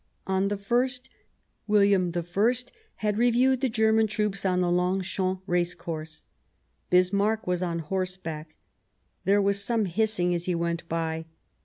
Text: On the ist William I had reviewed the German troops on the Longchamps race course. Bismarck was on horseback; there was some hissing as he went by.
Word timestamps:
On 0.25 0.47
the 0.47 0.57
ist 0.83 1.11
William 1.67 2.11
I 2.15 2.53
had 2.95 3.19
reviewed 3.19 3.61
the 3.61 3.69
German 3.69 4.07
troops 4.07 4.43
on 4.47 4.59
the 4.59 4.71
Longchamps 4.71 5.43
race 5.45 5.75
course. 5.75 6.23
Bismarck 6.89 7.45
was 7.45 7.61
on 7.61 7.77
horseback; 7.77 8.55
there 9.25 9.43
was 9.43 9.63
some 9.63 9.85
hissing 9.85 10.33
as 10.33 10.45
he 10.45 10.55
went 10.55 10.89
by. 10.89 11.25